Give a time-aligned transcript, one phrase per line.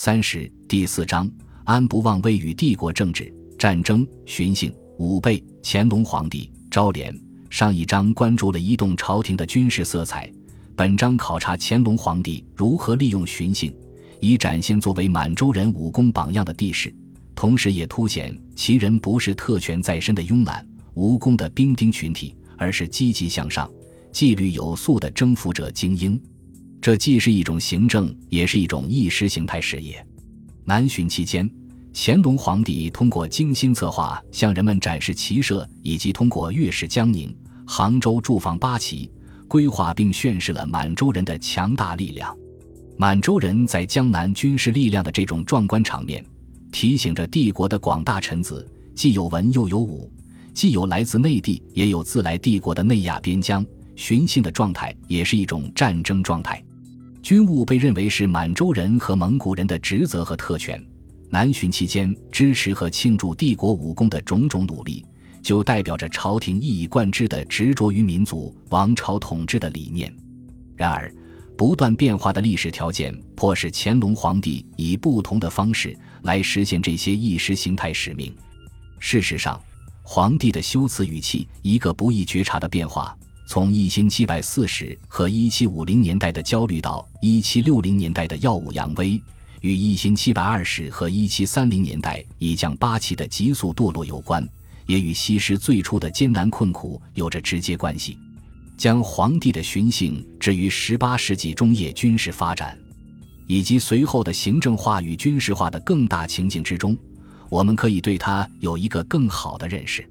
[0.00, 1.28] 三十第四章，
[1.64, 7.12] 安不忘位与帝国政治战争巡幸武备乾隆皇帝昭廉。
[7.50, 10.32] 上一章关注了移动朝廷的军事色彩，
[10.76, 13.74] 本章考察乾隆皇帝如何利用巡幸，
[14.20, 16.94] 以展现作为满洲人武功榜样的地势，
[17.34, 23.68] 同时也凸显其人不是特权在身的慵懒无功的兵丁群体，而是积极向上、
[24.12, 26.22] 纪律有素的征服者精英。
[26.88, 30.02] 这既是一种行政，也是一种意识形态事业。
[30.64, 31.46] 南巡期间，
[31.92, 37.30] 乾隆皇帝通过精心策划，向人们展示骑射，以及通过粤式江宁、
[37.66, 39.12] 杭州驻防八旗，
[39.46, 42.34] 规划并宣示了满洲人的强大力量。
[42.96, 46.24] 满洲人在江南军事力量的这种壮观场面，
[46.72, 50.10] 提醒着帝国的广大臣子：既有文又有武，
[50.54, 53.62] 既有来自内地，也有自来帝国的内亚边疆。
[53.94, 56.64] 巡幸的状态，也是一种战争状态。
[57.28, 60.82] 军务被认为是满洲人和蒙古人的职责和特权。
[61.28, 65.04] 南巡期间支持和庆祝帝国武功的种种努力，
[65.42, 70.10] 就代表着朝廷一以贯之的执着于民族王朝统治的理念。
[70.74, 71.14] 然而，
[71.54, 78.34] 不断变化的历史条件迫使乾隆皇帝以不同的方式来实现这些意识形态使命。
[78.98, 79.60] 事实上，
[80.02, 83.14] 皇帝的修辞语气一个不易觉察的变化。
[83.50, 89.18] 从一千七百四十和一七五零年代的焦虑到一七六零年代的耀武扬威，
[89.62, 94.46] 与一千七百二十和一七三零年代以降八旗的急速堕落有关，
[94.84, 98.18] 也与西施最初的艰难困苦有着直接关系。
[98.76, 102.78] 将皇帝的巡幸置于十八世纪中叶军事发展，
[103.46, 106.94] 以及随后的行政化与军事化的更大情景之中，
[107.48, 110.06] 我们可以对他有一个更好的认识。